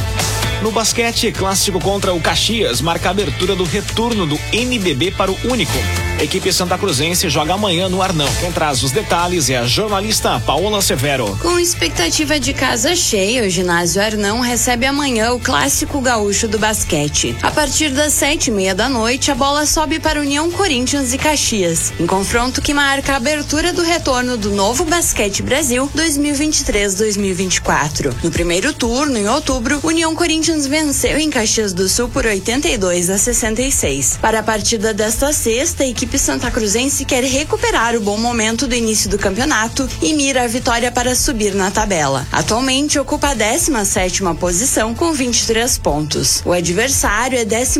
No 0.63 0.71
basquete, 0.71 1.31
clássico 1.31 1.79
contra 1.79 2.11
o 2.11 2.19
Caxias 2.19 2.81
marca 2.81 3.09
a 3.09 3.11
abertura 3.11 3.55
do 3.55 3.65
retorno 3.65 4.25
do 4.25 4.39
NBB 4.51 5.11
para 5.11 5.31
o 5.31 5.37
Único. 5.47 5.77
Equipe 6.21 6.53
Santa 6.53 6.77
Cruzense 6.77 7.27
joga 7.31 7.55
amanhã 7.55 7.89
no 7.89 7.99
Arnão. 7.99 8.29
Quem 8.39 8.51
traz 8.51 8.83
os 8.83 8.91
detalhes 8.91 9.49
é 9.49 9.57
a 9.57 9.65
jornalista 9.65 10.39
Paola 10.39 10.79
Severo. 10.79 11.35
Com 11.41 11.57
expectativa 11.57 12.39
de 12.39 12.53
casa 12.53 12.95
cheia, 12.95 13.43
o 13.43 13.49
ginásio 13.49 13.99
Arnão 13.99 14.39
recebe 14.39 14.85
amanhã 14.85 15.33
o 15.33 15.39
clássico 15.39 15.99
gaúcho 15.99 16.47
do 16.47 16.59
basquete. 16.59 17.35
A 17.41 17.49
partir 17.49 17.89
das 17.89 18.13
sete 18.13 18.49
e 18.49 18.51
meia 18.51 18.75
da 18.75 18.87
noite, 18.87 19.31
a 19.31 19.35
bola 19.35 19.65
sobe 19.65 19.99
para 19.99 20.21
União 20.21 20.51
Corinthians 20.51 21.11
e 21.11 21.17
Caxias, 21.17 21.91
em 21.99 22.05
confronto 22.05 22.61
que 22.61 22.71
marca 22.71 23.13
a 23.13 23.17
abertura 23.17 23.73
do 23.73 23.81
retorno 23.81 24.37
do 24.37 24.51
novo 24.51 24.85
Basquete 24.85 25.41
Brasil 25.41 25.89
2023-2024. 25.95 28.13
No 28.23 28.29
primeiro 28.29 28.73
turno, 28.73 29.17
em 29.17 29.27
outubro, 29.27 29.79
União 29.81 30.13
Corinthians 30.13 30.67
venceu 30.67 31.17
em 31.17 31.31
Caxias 31.31 31.73
do 31.73 31.89
Sul 31.89 32.09
por 32.09 32.27
82 32.27 33.09
a 33.09 33.17
66. 33.17 34.19
Para 34.21 34.41
a 34.41 34.43
partida 34.43 34.93
desta 34.93 35.33
sexta, 35.33 35.81
a 35.81 35.87
equipe 35.87 36.10
Santa 36.17 36.51
Cruzense 36.51 37.05
quer 37.05 37.23
recuperar 37.23 37.95
o 37.95 38.01
bom 38.01 38.17
momento 38.17 38.67
do 38.67 38.75
início 38.75 39.09
do 39.09 39.17
campeonato 39.17 39.87
e 40.01 40.13
mira 40.13 40.43
a 40.43 40.47
vitória 40.47 40.91
para 40.91 41.15
subir 41.15 41.53
na 41.53 41.71
tabela. 41.71 42.27
Atualmente 42.31 42.99
ocupa 42.99 43.29
a 43.29 43.33
17 43.33 44.21
posição 44.39 44.93
com 44.93 45.11
23 45.13 45.77
pontos. 45.77 46.41
O 46.45 46.51
adversário 46.51 47.37
é 47.37 47.45
14 47.45 47.79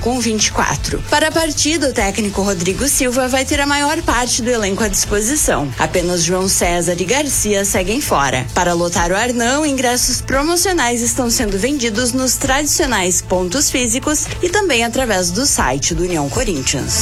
com 0.00 0.20
24. 0.20 1.02
Para 1.10 1.28
a 1.28 1.32
partida, 1.32 1.88
o 1.88 1.92
técnico 1.92 2.42
Rodrigo 2.42 2.86
Silva 2.88 3.28
vai 3.28 3.44
ter 3.44 3.60
a 3.60 3.66
maior 3.66 4.00
parte 4.02 4.42
do 4.42 4.50
elenco 4.50 4.82
à 4.82 4.88
disposição. 4.88 5.72
Apenas 5.78 6.22
João 6.22 6.48
César 6.48 6.96
e 6.98 7.04
Garcia 7.04 7.64
seguem 7.64 8.00
fora. 8.00 8.46
Para 8.54 8.72
lotar 8.72 9.10
o 9.10 9.16
Arnão, 9.16 9.64
ingressos 9.64 10.20
promocionais 10.20 11.00
estão 11.00 11.30
sendo 11.30 11.58
vendidos 11.58 12.12
nos 12.12 12.36
tradicionais 12.36 13.20
pontos 13.20 13.70
físicos 13.70 14.26
e 14.42 14.48
também 14.48 14.84
através 14.84 15.30
do 15.30 15.46
site 15.46 15.94
do 15.94 16.02
União 16.02 16.28
Corinthians. 16.28 17.00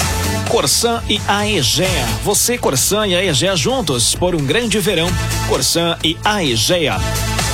Corsan 0.50 1.00
e 1.08 1.20
Aegea. 1.28 2.06
Você, 2.24 2.58
Corsan 2.58 3.06
e 3.06 3.14
Aegea 3.14 3.54
juntos 3.54 4.16
por 4.16 4.34
um 4.34 4.44
grande 4.44 4.80
verão. 4.80 5.06
Corsan 5.48 5.96
e 6.02 6.18
Aegea 6.24 6.98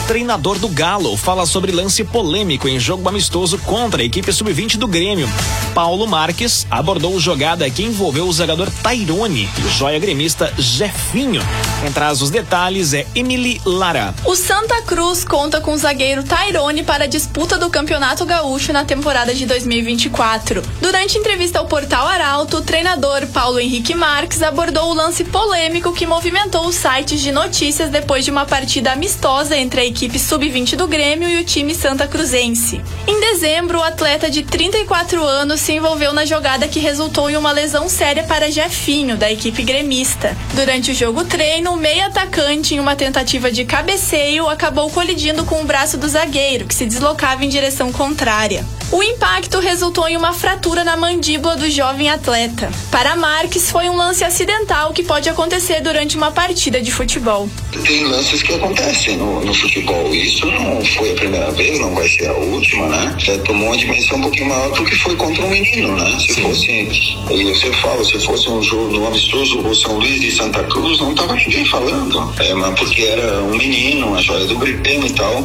treinador 0.07 0.57
do 0.61 0.69
Galo, 0.69 1.17
fala 1.17 1.45
sobre 1.45 1.73
lance 1.73 2.05
polêmico 2.05 2.69
em 2.69 2.79
jogo 2.79 3.09
amistoso 3.09 3.59
contra 3.59 4.03
a 4.03 4.05
equipe 4.05 4.33
sub-20 4.33 4.77
do 4.77 4.87
Grêmio. 4.87 5.29
Paulo 5.77 6.07
Marques 6.07 6.67
abordou 6.71 7.21
jogada 7.21 7.69
que 7.69 7.83
envolveu 7.83 8.27
o 8.27 8.33
jogador 8.33 8.71
Tairone 8.83 9.47
e 9.59 9.61
o 9.61 9.69
joia 9.69 9.99
gremista 9.99 10.51
Jefinho. 10.57 11.43
Quem 11.83 11.93
traz 11.93 12.23
os 12.23 12.31
detalhes 12.31 12.95
é 12.95 13.07
Emily 13.15 13.61
Lara. 13.63 14.15
O 14.25 14.35
Santa 14.35 14.81
Cruz 14.81 15.23
conta 15.23 15.61
com 15.61 15.73
o 15.73 15.77
zagueiro 15.77 16.23
Tairone 16.23 16.83
para 16.83 17.05
a 17.05 17.07
disputa 17.07 17.59
do 17.59 17.69
Campeonato 17.69 18.25
Gaúcho 18.25 18.73
na 18.73 18.87
temporada 18.87 19.35
de 19.35 19.45
2024. 19.45 20.63
Durante 20.81 21.19
entrevista 21.19 21.59
ao 21.59 21.67
portal 21.67 22.07
Arauto, 22.07 22.57
o 22.57 22.63
treinador 22.63 23.27
Paulo 23.27 23.61
Henrique 23.61 23.95
Marques 23.95 24.43
abordou 24.43 24.91
o 24.91 24.95
lance 24.95 25.25
polêmico 25.25 25.93
que 25.93 26.07
movimentou 26.07 26.67
os 26.67 26.77
sites 26.77 27.21
de 27.21 27.31
notícias 27.31 27.91
depois 27.91 28.25
de 28.25 28.31
uma 28.31 28.47
partida 28.47 28.93
amistosa 28.93 29.55
entre 29.55 29.83
a 29.83 29.85
equipe 29.85 30.19
sub-20 30.19 30.75
do 30.75 30.87
Grêmio 30.89 31.29
e 31.29 31.43
o 31.43 31.45
time 31.45 31.75
Santa 31.75 32.09
Cruzense. 32.09 32.81
Em 33.07 33.21
dezembro, 33.21 33.81
o 33.81 33.83
atleta 33.83 34.31
de 34.31 34.43
34 34.43 35.23
anos 35.23 35.66
se 35.67 35.73
envolveu 35.73 36.13
na 36.13 36.25
jogada 36.25 36.69
que 36.69 36.79
resultou 36.79 37.29
em 37.29 37.37
uma 37.37 37.51
lesão 37.51 37.89
séria 37.89 38.23
para 38.23 38.53
Jefinho, 38.53 39.17
da 39.17 39.33
equipe 39.33 39.65
gremista. 39.65 40.37
Durante 40.55 40.93
o 40.93 40.95
jogo 40.95 41.25
treino, 41.25 41.73
o 41.73 41.77
meio 41.77 42.07
atacante, 42.07 42.77
em 42.77 42.79
uma 42.79 42.95
tentativa 42.95 43.51
de 43.51 43.65
cabeceio, 43.65 44.49
acabou 44.49 44.89
colidindo 44.91 45.45
com 45.45 45.61
o 45.61 45.65
braço 45.65 45.99
do 45.99 46.07
zagueiro, 46.07 46.67
que 46.67 46.75
se 46.75 46.87
deslocava 46.87 47.45
em 47.45 47.49
direção 47.49 47.91
contrária. 47.91 48.65
O 48.93 49.03
impacto 49.03 49.59
resultou 49.59 50.09
em 50.09 50.17
uma 50.17 50.33
fratura 50.33 50.85
na 50.85 50.97
mandíbula 50.97 51.57
do 51.57 51.69
jovem 51.69 52.09
atleta. 52.09 52.71
Para 52.89 53.17
Marques, 53.17 53.69
foi 53.69 53.89
um 53.89 53.97
lance 53.97 54.23
acidental 54.23 54.93
que 54.93 55.03
pode 55.03 55.29
acontecer 55.29 55.81
durante 55.81 56.17
uma 56.17 56.31
partida 56.31 56.81
de 56.81 56.93
futebol. 56.93 57.49
Tem 57.85 58.05
lances 58.05 58.45
que 58.45 58.55
acontecem 58.55 59.17
no, 59.17 59.45
no 59.45 59.53
futebol. 59.53 60.15
Isso 60.15 60.47
não 60.47 60.85
foi 60.85 61.13
a 61.13 61.15
primeira 61.15 61.51
vez, 61.51 61.81
não 61.81 61.95
vai 61.97 62.09
ser 62.09 62.29
a 62.29 62.35
última, 62.35 62.87
né? 62.87 63.15
Já 63.19 63.37
tomou 63.39 63.67
uma 63.67 63.77
dimensão 63.77 64.19
um 64.19 64.23
pouquinho 64.23 64.49
maior 64.49 64.71
porque 64.71 64.95
foi 64.95 65.17
contra 65.17 65.45
um 65.45 65.51
menino, 65.51 65.97
né? 65.97 66.19
Se 66.21 66.35
Sim. 66.35 66.43
fosse, 66.43 66.71
e 66.71 67.45
você 67.45 67.73
fala, 67.73 68.05
se 68.05 68.19
fosse 68.21 68.49
um 68.49 68.63
jogo 68.63 68.93
no 68.93 69.07
amistoso 69.07 69.59
o 69.67 69.75
São 69.75 69.99
Luís 69.99 70.21
de 70.21 70.31
Santa 70.31 70.63
Cruz, 70.63 71.01
não 71.01 71.13
tava 71.13 71.35
ninguém 71.35 71.65
falando. 71.67 72.33
É, 72.39 72.55
mas 72.55 72.79
porque 72.79 73.03
era 73.03 73.43
um 73.43 73.57
menino, 73.57 74.07
uma 74.07 74.23
joia 74.23 74.47
do 74.47 74.57
Gripeno 74.57 75.07
e 75.07 75.13
tal. 75.13 75.45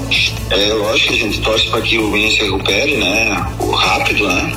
É 0.52 0.74
lógico 0.74 1.14
que 1.14 1.20
a 1.20 1.24
gente 1.24 1.42
torce 1.42 1.68
para 1.70 1.82
que 1.82 1.98
o 1.98 2.08
menino 2.12 2.32
se 2.32 2.44
recupere, 2.44 2.98
né? 2.98 3.31
Rápido, 3.76 4.28
né? 4.28 4.52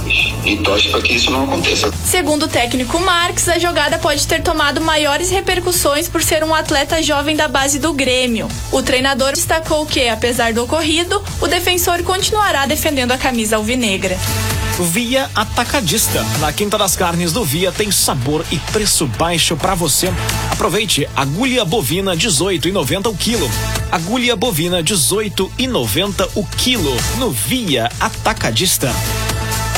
E 0.45 0.57
torce 0.57 0.89
para 0.89 1.01
que 1.01 1.15
isso 1.15 1.31
não 1.31 1.45
aconteça. 1.45 1.91
Segundo 2.05 2.45
o 2.45 2.49
técnico 2.49 2.99
Marques, 3.01 3.49
a 3.49 3.59
jogada 3.59 3.99
pode 3.99 4.27
ter 4.27 4.43
tomado 4.43 4.81
maiores 4.81 5.31
repercussões 5.31 6.09
por 6.09 6.23
ser 6.23 6.45
um 6.45 6.55
atleta 6.55 7.03
jovem 7.03 7.37
da 7.37 7.49
base 7.49 7.79
do 7.79 7.93
Grêmio. 7.93 8.49
O 8.71 8.83
treinador 8.83 9.33
destacou 9.33 9.87
que, 9.87 10.09
apesar 10.09 10.53
do 10.53 10.65
ocorrido, 10.65 11.23
o 11.41 11.47
defensor 11.47 12.03
continuará 12.03 12.67
defendendo 12.67 13.13
a 13.13 13.19
camisa 13.19 13.57
alvinegra. 13.57 14.17
Via 14.81 15.31
Atacadista. 15.37 16.25
Na 16.41 16.53
Quinta 16.53 16.77
das 16.77 16.97
Carnes 16.97 17.33
do 17.33 17.45
Via 17.45 17.71
tem 17.71 17.93
sabor 17.93 18.45
e 18.51 18.59
preço 18.59 19.07
baixo 19.07 19.57
para 19.57 19.75
você. 19.75 20.13
Aproveite 20.51 21.09
agulha 21.15 21.65
bovina 21.65 22.17
18,90 22.17 23.07
o 23.07 23.15
quilo. 23.15 23.49
Agulha 23.93 24.35
bovina 24.35 24.83
18,90 24.83 26.29
o 26.35 26.45
quilo 26.45 26.97
no 27.19 27.31
Via 27.31 27.89
Atacadista. 28.01 28.93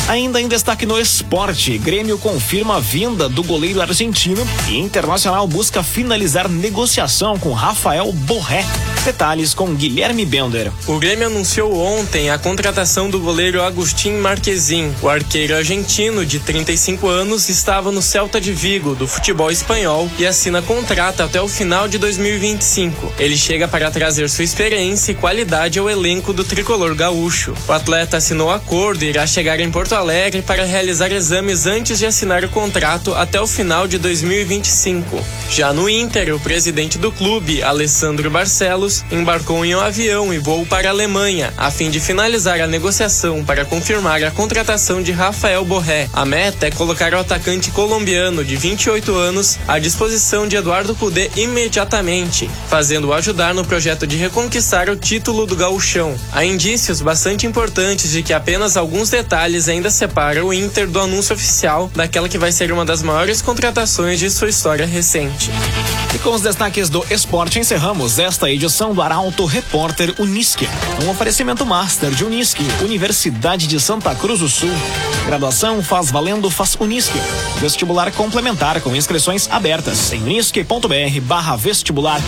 Ainda 0.08 0.40
em 0.40 0.48
destaque 0.48 0.86
no 0.86 0.98
esporte, 0.98 1.76
Grêmio 1.76 2.16
confirma 2.16 2.76
a 2.76 2.80
vinda 2.80 3.28
do 3.28 3.42
goleiro 3.42 3.82
argentino 3.82 4.46
e 4.68 4.78
Internacional 4.78 5.46
busca 5.46 5.82
finalizar 5.82 6.48
negociação 6.48 7.38
com 7.38 7.52
Rafael 7.52 8.10
Borré. 8.12 8.64
Detalhes 9.06 9.54
com 9.54 9.72
Guilherme 9.72 10.26
Bender. 10.26 10.72
O 10.84 10.98
Grêmio 10.98 11.28
anunciou 11.28 11.78
ontem 11.78 12.28
a 12.28 12.36
contratação 12.36 13.08
do 13.08 13.20
goleiro 13.20 13.62
Agustin 13.62 14.14
Marquezin. 14.14 14.92
O 15.00 15.08
arqueiro 15.08 15.54
argentino, 15.54 16.26
de 16.26 16.40
35 16.40 17.06
anos, 17.06 17.48
estava 17.48 17.92
no 17.92 18.02
Celta 18.02 18.40
de 18.40 18.52
Vigo, 18.52 18.96
do 18.96 19.06
futebol 19.06 19.48
espanhol, 19.48 20.10
e 20.18 20.26
assina 20.26 20.60
contrato 20.60 21.22
até 21.22 21.40
o 21.40 21.46
final 21.46 21.86
de 21.86 21.98
2025. 21.98 23.12
Ele 23.16 23.36
chega 23.36 23.68
para 23.68 23.92
trazer 23.92 24.28
sua 24.28 24.42
experiência 24.42 25.12
e 25.12 25.14
qualidade 25.14 25.78
ao 25.78 25.88
elenco 25.88 26.32
do 26.32 26.42
tricolor 26.42 26.92
gaúcho. 26.96 27.54
O 27.68 27.72
atleta 27.72 28.16
assinou 28.16 28.50
acordo 28.50 29.04
e 29.04 29.08
irá 29.10 29.24
chegar 29.24 29.60
em 29.60 29.70
Porto 29.70 29.94
Alegre 29.94 30.42
para 30.42 30.64
realizar 30.64 31.12
exames 31.12 31.64
antes 31.64 32.00
de 32.00 32.06
assinar 32.06 32.44
o 32.44 32.48
contrato 32.48 33.14
até 33.14 33.40
o 33.40 33.46
final 33.46 33.86
de 33.86 33.98
2025. 33.98 35.24
Já 35.48 35.72
no 35.72 35.88
Inter, 35.88 36.34
o 36.34 36.40
presidente 36.40 36.98
do 36.98 37.12
clube, 37.12 37.62
Alessandro 37.62 38.28
Barcelos, 38.28 38.95
embarcou 39.10 39.64
em 39.64 39.74
um 39.74 39.80
avião 39.80 40.32
e 40.32 40.38
voou 40.38 40.64
para 40.66 40.88
a 40.88 40.90
Alemanha, 40.90 41.52
a 41.56 41.70
fim 41.70 41.90
de 41.90 42.00
finalizar 42.00 42.60
a 42.60 42.66
negociação 42.66 43.44
para 43.44 43.64
confirmar 43.64 44.22
a 44.22 44.30
contratação 44.30 45.02
de 45.02 45.12
Rafael 45.12 45.64
Borré. 45.64 46.08
A 46.12 46.24
meta 46.24 46.66
é 46.66 46.70
colocar 46.70 47.14
o 47.14 47.18
atacante 47.18 47.70
colombiano 47.70 48.44
de 48.44 48.56
28 48.56 49.14
anos 49.14 49.58
à 49.66 49.78
disposição 49.78 50.46
de 50.46 50.56
Eduardo 50.56 50.94
Cudê 50.94 51.30
imediatamente, 51.36 52.50
fazendo-o 52.68 53.12
ajudar 53.12 53.54
no 53.54 53.64
projeto 53.64 54.06
de 54.06 54.16
reconquistar 54.16 54.88
o 54.88 54.96
título 54.96 55.46
do 55.46 55.56
gauchão. 55.56 56.14
Há 56.32 56.44
indícios 56.44 57.00
bastante 57.00 57.46
importantes 57.46 58.10
de 58.10 58.22
que 58.22 58.32
apenas 58.32 58.76
alguns 58.76 59.10
detalhes 59.10 59.68
ainda 59.68 59.90
separam 59.90 60.46
o 60.46 60.54
Inter 60.54 60.88
do 60.88 61.00
anúncio 61.00 61.34
oficial 61.34 61.90
daquela 61.94 62.28
que 62.28 62.38
vai 62.38 62.52
ser 62.52 62.72
uma 62.72 62.84
das 62.84 63.02
maiores 63.02 63.42
contratações 63.42 64.18
de 64.18 64.30
sua 64.30 64.48
história 64.48 64.86
recente. 64.86 65.50
E 66.14 66.18
com 66.18 66.30
os 66.30 66.40
destaques 66.40 66.88
do 66.88 67.04
esporte 67.10 67.58
encerramos 67.58 68.18
esta 68.18 68.50
edição 68.50 68.85
edição 68.86 68.94
do 68.94 69.02
Arauto 69.02 69.44
Repórter 69.46 70.14
Unisque. 70.18 70.68
Um 71.02 71.10
oferecimento 71.10 71.66
master 71.66 72.10
de 72.10 72.24
Unisque, 72.24 72.64
Universidade 72.82 73.66
de 73.66 73.80
Santa 73.80 74.14
Cruz 74.14 74.40
do 74.40 74.48
Sul. 74.48 74.70
Graduação 75.24 75.82
faz 75.82 76.10
valendo, 76.10 76.48
faz 76.50 76.76
Unisque. 76.78 77.18
Vestibular 77.58 78.12
complementar 78.12 78.80
com 78.80 78.94
inscrições 78.94 79.48
abertas 79.50 80.12
em 80.12 80.22
unisque.br 80.22 81.20
barra 81.22 81.56
vestibular. 81.56 82.20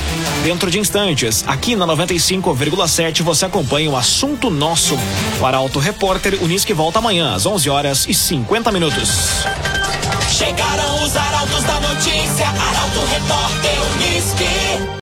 Dentro 0.43 0.71
de 0.71 0.79
instantes, 0.79 1.45
aqui 1.47 1.77
na 1.77 1.87
95,7 1.87 3.23
você 3.23 3.45
acompanha 3.45 3.91
o 3.91 3.97
assunto 3.97 4.51
nosso. 4.51 4.99
O 5.41 5.47
Arauto 5.47 5.79
Repórter 5.79 6.43
Unisque 6.43 6.73
volta 6.73 6.99
amanhã 6.99 7.35
às 7.35 7.47
11 7.47 7.71
horas 7.71 8.07
e 8.09 8.15
50 8.15 8.73
minutos. 8.73 9.45
Chegaram 10.31 11.05
os 11.05 11.17
arautos 11.17 11.63
da 11.65 11.81
notícia, 11.81 12.47
Arauto 12.47 13.01
Repórter 13.07 13.79
Unisque. 13.95 14.89